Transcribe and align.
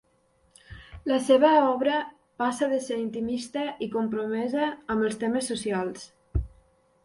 La 1.11 1.19
seva 1.25 1.51
obra 1.73 1.99
passa 2.43 2.71
de 2.73 2.81
ser 2.87 2.99
intimista 3.03 3.67
i 3.89 3.93
compromesa 3.99 4.73
amb 4.95 5.07
els 5.11 5.23
temes 5.27 5.55
socials. 5.57 6.13